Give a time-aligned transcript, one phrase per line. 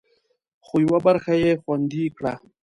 [0.65, 2.33] خو، یوه برخه یې خوندي کړه